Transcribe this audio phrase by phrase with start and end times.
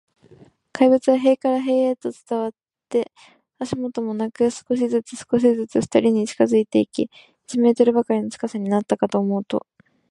[0.73, 2.53] 怪物は塀から塀へと伝わっ
[2.89, 3.11] て、
[3.59, 7.11] 足音もなく、少しずつ、少しずつ、ふたりに近づいていき、
[7.43, 9.67] 一メートルばかりの近さになったかと思うと、